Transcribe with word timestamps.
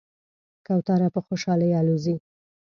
کوتره 0.65 1.07
په 1.13 1.19
خوشحالۍ 1.27 1.69
الوزي. 1.79 2.15